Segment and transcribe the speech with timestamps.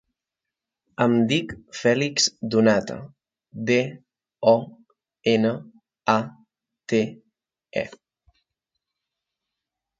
[1.03, 2.95] Em dic Fèlix Donate:
[3.71, 3.77] de,
[4.55, 4.55] o,
[5.35, 5.53] ena,
[6.17, 6.19] a,
[6.95, 7.03] te,
[7.85, 7.87] e.